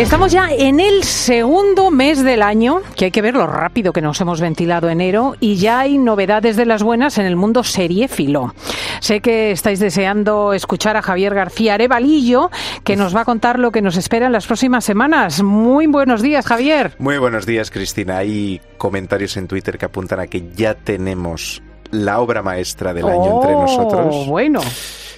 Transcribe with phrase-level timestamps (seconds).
[0.00, 4.00] Estamos ya en el segundo mes del año, que hay que ver lo rápido que
[4.00, 8.54] nos hemos ventilado enero, y ya hay novedades de las buenas en el mundo seriéfilo.
[9.00, 12.50] Sé que estáis deseando escuchar a Javier García Arevalillo,
[12.82, 15.42] que nos va a contar lo que nos espera en las próximas semanas.
[15.42, 16.94] Muy buenos días, Javier.
[16.98, 18.16] Muy buenos días, Cristina.
[18.16, 23.34] Hay comentarios en Twitter que apuntan a que ya tenemos la obra maestra del año
[23.36, 24.26] entre Oh, nosotros.
[24.26, 24.60] Bueno.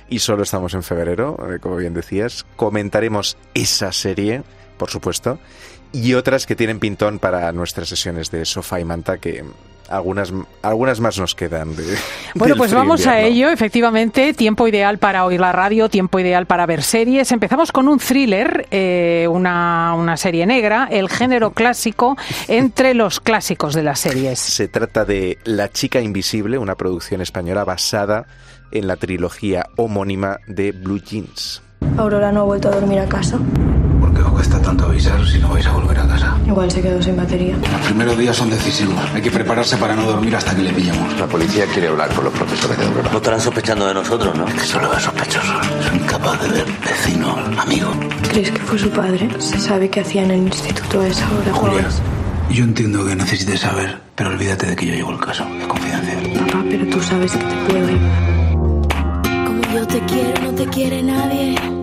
[0.09, 2.45] Y solo estamos en febrero, eh, como bien decías.
[2.57, 4.43] Comentaremos esa serie,
[4.83, 5.39] por supuesto,
[5.93, 9.45] y otras que tienen pintón para nuestras sesiones de sofá y manta, que
[9.89, 10.33] algunas,
[10.63, 11.77] algunas más nos quedan.
[11.77, 11.85] de-
[12.35, 16.67] Bueno, pues vamos a ello, efectivamente, tiempo ideal para oír la radio, tiempo ideal para
[16.67, 17.31] ver series.
[17.31, 22.17] Empezamos con un thriller, eh, una, una serie negra, el género clásico
[22.49, 24.41] entre los clásicos de las series.
[24.41, 28.27] Se trata de La chica invisible, una producción española basada
[28.73, 31.63] en la trilogía homónima de Blue Jeans.
[31.97, 33.39] Aurora no ha vuelto a dormir a casa.
[34.23, 36.37] ¿Por qué os cuesta tanto avisar si no vais a volver a casa?
[36.47, 37.57] Igual se quedó sin batería.
[37.57, 38.95] Los primeros días son decisivos.
[39.13, 41.19] Hay que prepararse para no dormir hasta que le pillemos.
[41.19, 43.11] La policía quiere hablar con los profesores de Aurora.
[43.11, 44.45] No estarán sospechando de nosotros, ¿no?
[44.45, 45.53] Que solo es sospechoso.
[45.89, 47.91] Soy incapaz de ver vecino, amigo.
[48.31, 49.29] ¿Crees que fue su padre?
[49.41, 51.53] Se sabe que hacía en el instituto a esa hora.
[51.53, 51.89] Julia,
[52.51, 55.45] yo entiendo que necesites saber, pero olvídate de que yo llevo el caso.
[55.61, 56.47] Es confidencial.
[56.47, 58.01] Papá, pero tú sabes que te puedo ir.
[59.47, 61.82] Como yo te quiero, no te quiere nadie.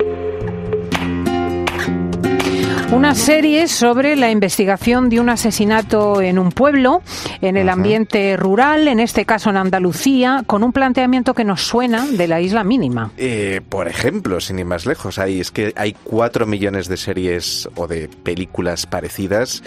[2.92, 7.04] Una serie sobre la investigación de un asesinato en un pueblo,
[7.40, 12.08] en el ambiente rural, en este caso en Andalucía, con un planteamiento que nos suena
[12.08, 13.12] de la isla mínima.
[13.18, 17.70] Eh, por ejemplo, sin ir más lejos, hay, es que hay cuatro millones de series
[17.76, 19.62] o de películas parecidas.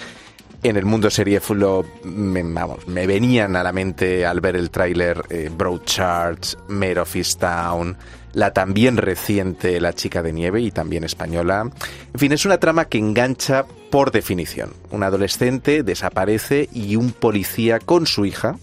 [0.65, 5.21] En el mundo seriéfilo, me, vamos, me venían a la mente al ver el tráiler
[5.29, 7.97] eh, Broadchurch, Mare of Easttown,
[8.33, 11.69] la también reciente La chica de nieve y también española.
[12.15, 14.73] En fin, es una trama que engancha por definición.
[14.93, 18.57] Un adolescente desaparece y un policía con su hija,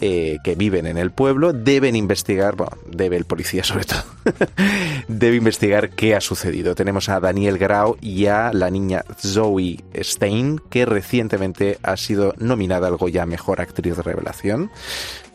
[0.00, 4.04] eh, que viven en el pueblo deben investigar, bueno, debe el policía sobre todo,
[5.08, 6.74] debe investigar qué ha sucedido.
[6.74, 12.88] Tenemos a Daniel Grau y a la niña Zoe Stein, que recientemente ha sido nominada
[12.88, 14.70] al Goya Mejor Actriz de Revelación.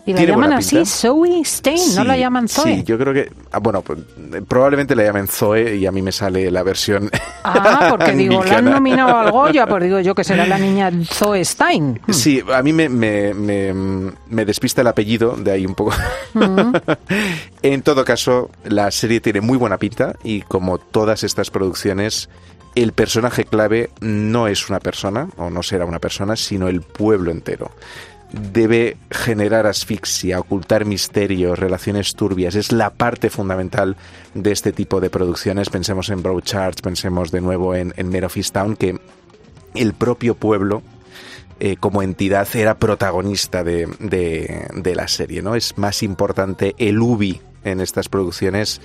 [0.05, 0.85] Y la llaman así.
[0.85, 2.77] Zoe Stein, no la llaman Zoe.
[2.77, 3.99] Sí, yo creo que, ah, bueno, pues,
[4.47, 7.09] probablemente la llamen Zoe y a mí me sale la versión
[7.43, 10.91] Ah, porque digo, la han nominado al Goya, pues digo yo que será la niña
[11.05, 11.99] Zoe Stein.
[12.09, 13.73] Sí, a mí me, me, me,
[14.29, 15.93] me despista el apellido, de ahí un poco.
[17.61, 22.29] en todo caso, la serie tiene muy buena pinta y como todas estas producciones,
[22.75, 27.31] el personaje clave no es una persona, o no será una persona, sino el pueblo
[27.31, 27.71] entero.
[28.31, 32.55] Debe generar asfixia, ocultar misterios, relaciones turbias.
[32.55, 33.97] Es la parte fundamental
[34.33, 35.69] de este tipo de producciones.
[35.69, 38.27] Pensemos en Broadchurch, pensemos de nuevo en, en Mare
[38.79, 38.97] que
[39.75, 40.81] el propio pueblo
[41.59, 45.55] eh, como entidad era protagonista de, de- de la serie, ¿no?
[45.55, 48.81] Es más importante el ubi en estas producciones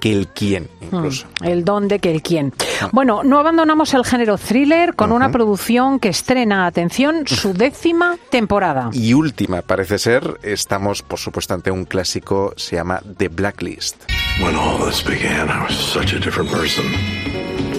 [0.00, 1.26] que el quién, incluso.
[1.42, 2.52] El dónde que el quién.
[2.92, 8.90] Bueno, no abandonamos el género thriller con una producción que estrena, atención, su décima temporada.
[8.92, 14.10] Y última, parece ser, estamos por supuesto ante un clásico, se llama The Blacklist.
[14.42, 16.84] When all this began, I was such a different person.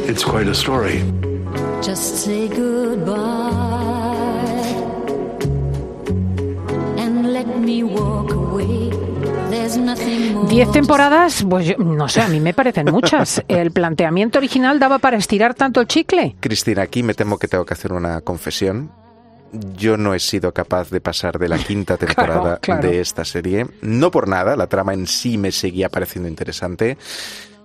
[0.08, 1.04] It's quite a story.
[1.84, 3.16] Just say goodbye
[6.98, 9.07] and let me walk away.
[10.50, 13.44] Diez temporadas, pues yo- no sé, a mí me parecen muchas.
[13.48, 16.36] ¿El planteamiento original daba para estirar tanto el chicle?
[16.40, 18.92] Cristina, aquí me temo que tengo que hacer una confesión.
[19.76, 22.88] Yo no he sido capaz de pasar de la quinta temporada claro.
[22.88, 23.66] de esta serie.
[23.82, 26.98] No por nada, la trama en sí me seguía pareciendo interesante.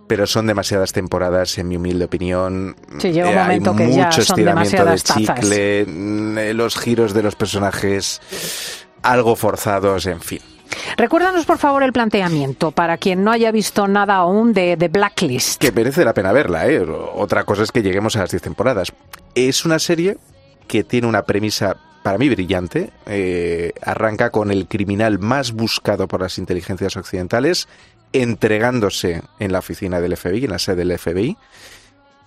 [0.09, 2.75] Pero son demasiadas temporadas, en mi humilde opinión.
[2.99, 5.05] Sí, llega un Eh, momento Hay que ya mucho son estiramiento de tazas.
[5.17, 8.21] chicle, mm, eh, los giros de los personajes
[9.03, 10.41] algo forzados, en fin.
[10.97, 15.61] Recuérdanos, por favor, el planteamiento para quien no haya visto nada aún de Blacklist.
[15.61, 16.81] Que merece la pena verla, ¿eh?
[17.15, 18.93] Otra cosa es que lleguemos a las 10 temporadas.
[19.35, 20.19] Es una serie
[20.69, 22.91] que tiene una premisa para mí brillante.
[23.07, 27.69] Eh, arranca con el criminal más buscado por las inteligencias occidentales
[28.13, 31.37] entregándose en la oficina del FBI, en la sede del FBI,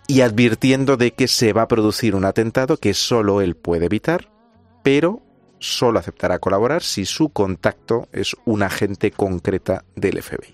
[0.08, 4.30] y advirtiendo de que se va a producir un atentado que solo él puede evitar,
[4.84, 5.22] pero
[5.66, 10.54] solo aceptará colaborar si su contacto es un agente concreta del FBI.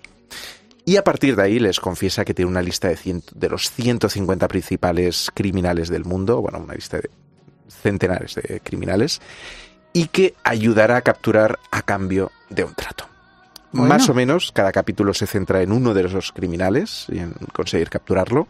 [0.84, 3.70] Y a partir de ahí les confiesa que tiene una lista de, cien- de los
[3.70, 7.08] 150 principales criminales del mundo, bueno, una lista de
[7.68, 9.20] centenares de criminales,
[9.92, 13.06] y que ayudará a capturar a cambio de un trato.
[13.72, 13.88] Bueno.
[13.88, 17.88] Más o menos, cada capítulo se centra en uno de esos criminales y en conseguir
[17.88, 18.48] capturarlo.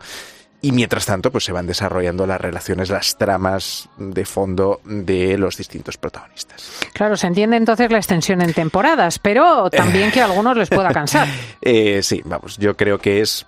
[0.64, 5.56] Y mientras tanto, pues se van desarrollando las relaciones, las tramas de fondo de los
[5.56, 6.70] distintos protagonistas.
[6.92, 10.92] Claro, se entiende entonces la extensión en temporadas, pero también que a algunos les pueda
[10.92, 11.26] cansar.
[11.64, 13.46] Eh, sí, vamos, yo creo que es,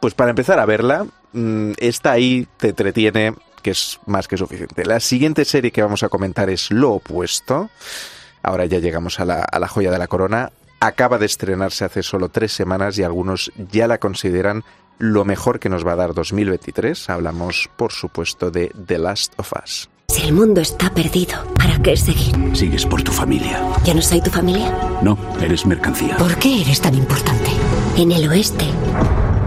[0.00, 4.84] pues para empezar a verla, mm, está ahí, te entretiene, que es más que suficiente.
[4.84, 7.70] La siguiente serie que vamos a comentar es Lo opuesto.
[8.42, 10.50] Ahora ya llegamos a la, a la joya de la corona.
[10.80, 14.64] Acaba de estrenarse hace solo tres semanas y algunos ya la consideran
[14.98, 17.10] lo mejor que nos va a dar 2023.
[17.10, 19.88] Hablamos, por supuesto, de The Last of Us.
[20.08, 22.34] Si el mundo está perdido, ¿para qué seguir?
[22.54, 23.62] Sigues por tu familia.
[23.84, 24.70] ¿Ya no soy tu familia?
[25.02, 26.16] No, eres mercancía.
[26.18, 27.50] ¿Por qué eres tan importante?
[27.96, 28.66] En el oeste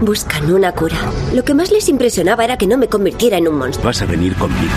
[0.00, 0.96] buscan una cura.
[1.32, 3.86] Lo que más les impresionaba era que no me convirtiera en un monstruo.
[3.86, 4.72] Vas a venir conmigo.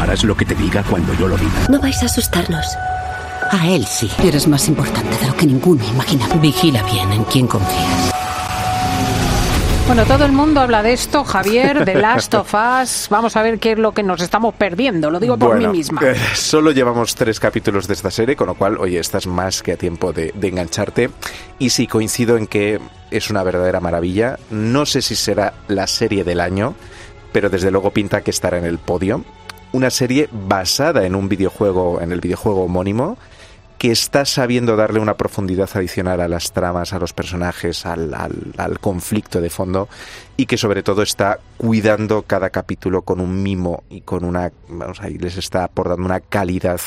[0.00, 1.68] Harás lo que te diga cuando yo lo diga.
[1.70, 2.66] No vais a asustarnos.
[3.50, 4.10] A él sí.
[4.22, 6.26] Eres más importante de lo que ninguno imagina.
[6.36, 8.15] Vigila bien en quién confías.
[9.86, 13.06] Bueno, todo el mundo habla de esto, Javier, de Last of Us.
[13.08, 15.78] Vamos a ver qué es lo que nos estamos perdiendo, lo digo por Bueno, mí
[15.78, 16.00] misma.
[16.04, 19.72] eh, solo llevamos tres capítulos de esta serie, con lo cual, oye, estás más que
[19.72, 21.10] a tiempo de, de engancharte.
[21.60, 22.80] Y sí, coincido en que
[23.12, 24.40] es una verdadera maravilla.
[24.50, 26.74] No sé si será la serie del año,
[27.32, 29.24] pero desde luego pinta que estará en el podio.
[29.70, 33.18] Una serie basada en un videojuego, en el videojuego homónimo,
[33.86, 38.80] que está sabiendo darle una profundidad adicional a las tramas, a los personajes, al, al-
[38.80, 39.88] conflicto de fondo
[40.36, 45.00] y que sobre todo está cuidando cada capítulo con un mimo y con una, vamos
[45.02, 46.80] ahí, les está aportando una calidad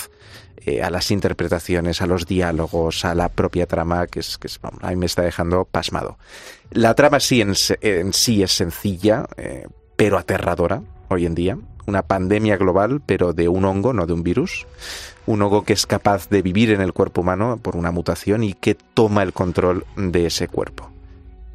[0.66, 4.60] eh, a las interpretaciones, a los diálogos, a la propia trama que es, que es,
[4.82, 6.18] a mí me está dejando pasmado.
[6.72, 7.56] La trama sí en
[8.14, 11.58] sí es sencilla, eh, pero aterradora hoy en día.
[11.90, 14.68] Una pandemia global, pero de un hongo, no de un virus.
[15.26, 18.54] Un hongo que es capaz de vivir en el cuerpo humano por una mutación y
[18.54, 20.90] que toma el control de ese cuerpo.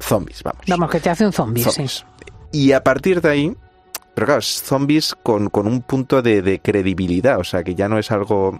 [0.01, 0.61] Zombies, vamos.
[0.67, 1.85] Vamos, que te hace un zombie, sí.
[2.51, 3.55] Y a partir de ahí,
[4.13, 7.87] pero claro, es zombies con, con un punto de, de credibilidad, o sea, que ya
[7.87, 8.59] no es algo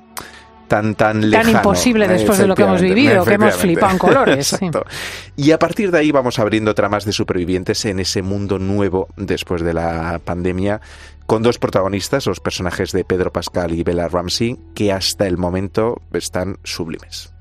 [0.68, 1.58] tan tan lejano.
[1.58, 4.70] imposible después de lo que hemos vivido, que hemos flipado en colores, sí.
[5.36, 9.62] Y a partir de ahí vamos abriendo tramas de supervivientes en ese mundo nuevo después
[9.62, 10.82] de la pandemia,
[11.26, 16.02] con dos protagonistas, los personajes de Pedro Pascal y Bella Ramsey, que hasta el momento
[16.14, 17.34] están sublimes.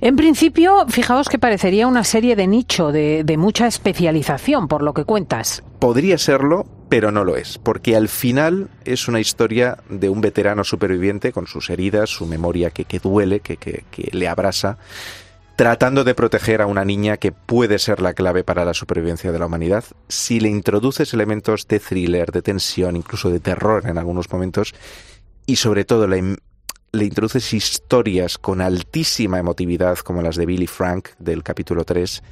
[0.00, 4.92] En principio, fijaos que parecería una serie de nicho, de, de mucha especialización, por lo
[4.94, 5.62] que cuentas.
[5.78, 10.64] Podría serlo, pero no lo es, porque al final es una historia de un veterano
[10.64, 14.76] superviviente con sus heridas, su memoria que, que duele, que, que- que le abrasa,
[15.56, 19.38] tratando de proteger a una niña que puede ser la clave para la supervivencia de
[19.38, 19.84] la humanidad.
[20.08, 24.74] Si le introduces elementos de thriller, de tensión, incluso de terror en algunos momentos,
[25.46, 26.36] y sobre todo le,
[26.92, 32.22] le introduces historias con altísima emotividad como las de Billy Frank del capítulo 3,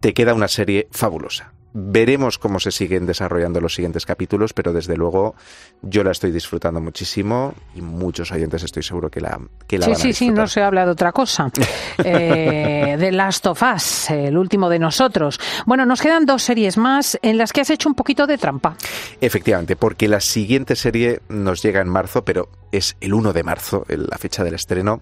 [0.00, 1.53] te queda una serie fabulosa.
[1.76, 5.34] Veremos cómo se siguen desarrollando los siguientes capítulos, pero desde luego
[5.82, 9.90] yo la estoy disfrutando muchísimo y muchos oyentes estoy seguro que la, que la Sí,
[9.90, 11.50] van a sí, sí, no se habla de otra cosa.
[12.04, 15.38] Eh, The Last of Us, el último de nosotros.
[15.64, 18.76] Bueno, nos quedan dos series más en las que has hecho un poquito de trampa.
[19.20, 23.84] Efectivamente, porque la siguiente serie nos llega en marzo, pero es el 1 de marzo,
[23.88, 25.00] la fecha del estreno,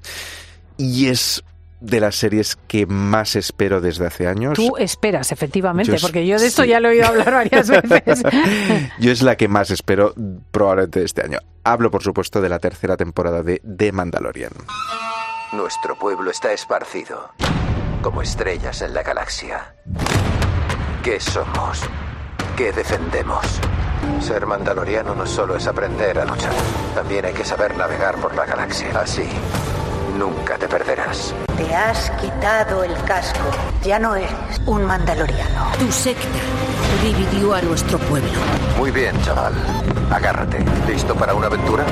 [0.77, 1.43] y es
[1.83, 4.55] de las series que más espero desde hace años.
[4.55, 6.69] Tú esperas, efectivamente, Yo es- porque yo de esto sí.
[6.69, 8.23] ya lo he oído hablar varias veces.
[8.99, 10.15] Yo es la que más espero
[10.51, 11.39] probablemente de este año.
[11.65, 14.53] Hablo, por supuesto, de la tercera temporada de The Mandalorian.
[15.53, 17.31] Nuestro pueblo está esparcido,
[18.01, 19.75] como estrellas en la galaxia.
[21.03, 21.81] ¿Qué somos?
[22.57, 23.45] ¿Qué defendemos?
[24.21, 26.53] Ser mandaloriano no solo es aprender a luchar,
[26.95, 28.89] también hay que saber navegar por la galaxia.
[28.99, 29.23] Así,
[30.19, 31.35] nunca te perderás.
[31.57, 33.50] Te has quitado el casco.
[33.85, 35.73] Ya no eres un mandaloriano.
[35.78, 36.28] Tu secta
[37.02, 38.38] dividió a nuestro pueblo.
[38.78, 39.54] Muy bien, chaval.
[40.11, 40.64] Agárrate.
[40.87, 41.85] ¿Listo para una aventura?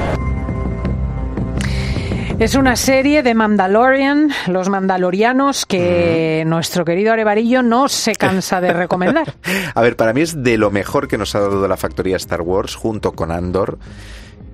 [2.40, 8.72] Es una serie de Mandalorian, los mandalorianos, que nuestro querido Arevarillo no se cansa de
[8.72, 9.34] recomendar.
[9.74, 12.40] A ver, para mí es de lo mejor que nos ha dado la factoría Star
[12.40, 13.78] Wars junto con Andor,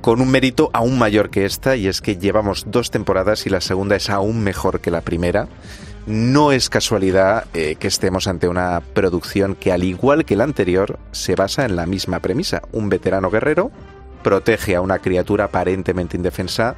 [0.07, 3.61] con un mérito aún mayor que esta, y es que llevamos dos temporadas y la
[3.61, 5.49] segunda es aún mejor que la primera.
[6.07, 11.01] No es casualidad eh, que estemos ante una producción que, al igual que la anterior,
[11.11, 12.63] se basa en la misma premisa.
[12.71, 13.73] Un veterano guerrero
[14.23, 16.77] protege a una criatura aparentemente indefensa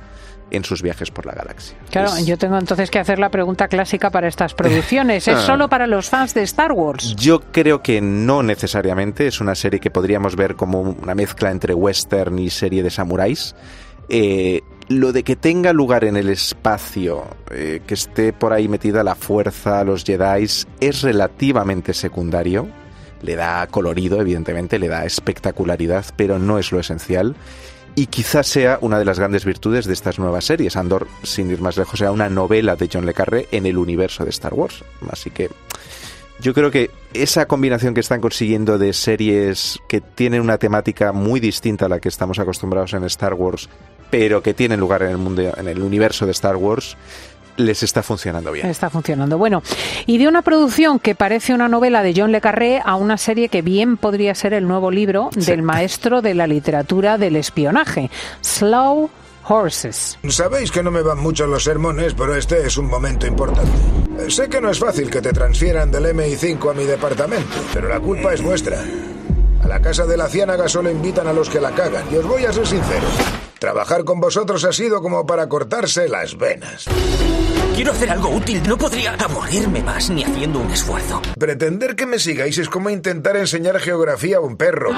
[0.50, 1.76] en sus viajes por la galaxia.
[1.90, 5.26] Claro, Es- yo tengo entonces que hacer la pregunta clásica para estas producciones.
[5.28, 5.42] ¿Es Ah.
[5.42, 7.14] solo para los fans de Star Wars?
[7.16, 9.26] Yo creo que no necesariamente.
[9.26, 13.54] Es una serie que podríamos ver como una mezcla entre western y serie de samuráis.
[14.08, 19.04] Eh, lo de que tenga lugar en el espacio, eh, que esté por ahí metida
[19.04, 20.44] la fuerza, los Jedi,
[20.80, 22.68] es relativamente secundario.
[23.20, 27.34] le da colorido, evidentemente, le da espectacularidad, pero no es lo esencial.
[27.98, 30.76] Y quizás sea una de las grandes virtudes de estas nuevas series.
[30.76, 34.22] Andor, sin ir más lejos, sea una novela de John Le Carré en el universo
[34.22, 34.84] de Star Wars.
[35.10, 35.50] Así que
[36.38, 41.40] yo creo que esa combinación que están consiguiendo de series que tienen una temática muy
[41.40, 43.68] distinta a la que estamos acostumbrados en Star Wars,
[44.12, 46.96] pero que tienen lugar en el mundo, en el universo de Star Wars,
[47.58, 48.66] les está funcionando bien.
[48.66, 49.36] Está funcionando.
[49.36, 49.62] Bueno,
[50.06, 53.48] y de una producción que parece una novela de John Le Carré a una serie
[53.48, 58.10] que bien podría ser el nuevo libro del maestro de la literatura del espionaje,
[58.40, 59.10] Slow
[59.48, 60.18] Horses.
[60.28, 63.72] Sabéis que no me van mucho los sermones, pero este es un momento importante.
[64.28, 67.98] Sé que no es fácil que te transfieran del MI5 a mi departamento, pero la
[67.98, 68.78] culpa es vuestra.
[69.62, 72.26] A la casa de la ciénaga solo invitan a los que la cagan, y os
[72.26, 73.06] voy a ser sincero.
[73.58, 76.86] Trabajar con vosotros ha sido como para cortarse las venas.
[77.78, 81.22] Quiero hacer algo útil, no podría aburrirme más ni haciendo un esfuerzo.
[81.38, 84.90] Pretender que me sigáis es como intentar enseñar geografía a un perro.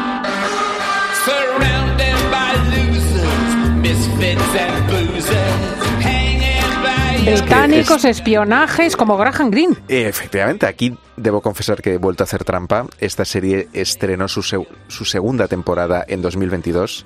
[7.26, 9.76] Británicos, espionajes como Graham Greene.
[9.87, 12.87] Efectivamente, aquí debo confesar que he vuelto a hacer trampa.
[12.99, 17.04] Esta serie estrenó su, su segunda temporada en 2022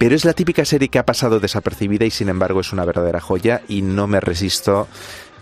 [0.00, 3.20] pero es la típica serie que ha pasado desapercibida y sin embargo es una verdadera
[3.20, 4.88] joya y no me resisto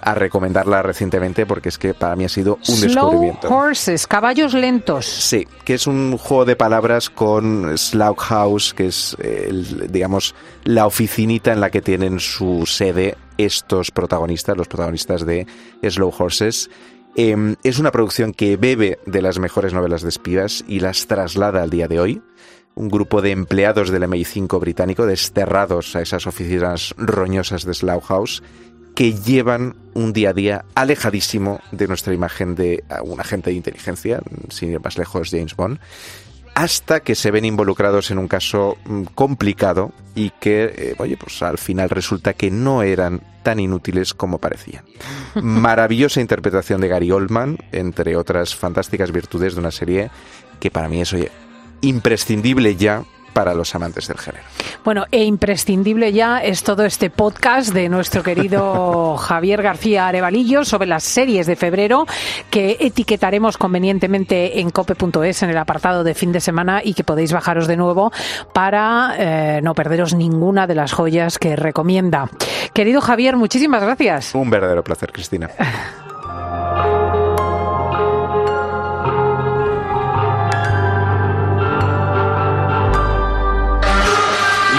[0.01, 3.49] a recomendarla recientemente porque es que para mí ha sido un Slow descubrimiento.
[3.55, 5.07] Horses, caballos lentos.
[5.07, 10.35] Sí, que es un juego de palabras con Slough House, que es, el, digamos,
[10.65, 15.47] la oficinita en la que tienen su sede estos protagonistas, los protagonistas de
[15.89, 16.69] Slow Horses.
[17.15, 21.63] Eh, es una producción que bebe de las mejores novelas de espías y las traslada
[21.63, 22.23] al día de hoy
[22.79, 28.43] un grupo de empleados del MI5 británico desterrados a esas oficinas roñosas de Slough House
[28.95, 34.21] que llevan un día a día alejadísimo de nuestra imagen de un agente de inteligencia,
[34.49, 35.79] sin ir más lejos, James Bond,
[36.55, 38.77] hasta que se ven involucrados en un caso
[39.15, 44.39] complicado y que, eh, oye, pues al final resulta que no eran tan inútiles como
[44.39, 44.85] parecían.
[45.35, 50.11] Maravillosa interpretación de Gary Oldman, entre otras fantásticas virtudes de una serie
[50.59, 51.31] que para mí es, oye,
[51.81, 53.05] imprescindible ya
[53.39, 54.43] para los amantes del género.
[54.85, 60.89] Bueno, e imprescindible ya es todo este podcast de nuestro querido Javier García Arevalillo sobre
[60.89, 62.05] las series de febrero
[62.51, 67.33] que etiquetaremos convenientemente en cope.es en el apartado de fin de semana y que podéis
[67.33, 68.11] bajaros de nuevo
[68.53, 72.29] para eh, no perderos ninguna de las joyas que recomienda.
[72.73, 74.35] Querido Javier, muchísimas gracias.
[74.35, 75.49] Un verdadero placer, Cristina.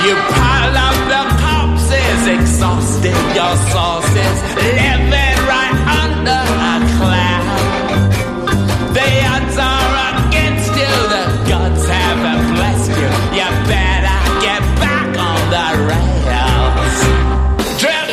[0.06, 5.10] You pile up the corpses, exhausted your sources, living
[5.52, 6.42] right under
[6.72, 7.60] a cloud.
[8.96, 13.12] The odds are against you, the gods haven't blessed you.
[13.38, 16.98] You better get back on the rails.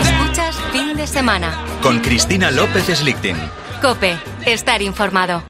[0.00, 3.36] Escuchas fin de semana con Cristina López Slichting.
[3.80, 5.42] Cope, estar informado.